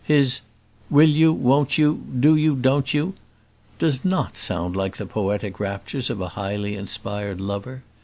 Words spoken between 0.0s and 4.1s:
His "will you, won't you do you, don't you?" does